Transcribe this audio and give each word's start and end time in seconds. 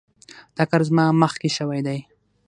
دا 0.57 0.63
کار 0.69 0.81
زما 0.89 1.05
مخکې 1.21 1.49
شوی 1.57 1.81
دی. 1.87 1.99